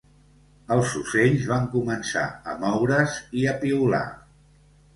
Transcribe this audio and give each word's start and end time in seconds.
Els 0.75 0.93
ocells 0.99 1.45
van 1.51 1.67
començar 1.75 2.25
a 2.53 2.57
moure's 2.65 3.21
i 3.43 3.47
a 3.55 3.57
piular. 3.65 4.05